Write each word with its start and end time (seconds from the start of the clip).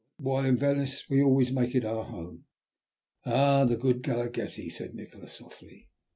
"While 0.17 0.45
in 0.45 0.57
Venice 0.57 1.03
we 1.11 1.21
always 1.21 1.51
make 1.51 1.75
it 1.75 1.85
our 1.85 2.03
home." 2.03 2.45
"Ah! 3.23 3.65
the 3.65 3.77
good 3.77 4.01
Galaghetti," 4.01 4.67
said 4.71 4.95
Nikola 4.95 5.27
softly. 5.27 5.89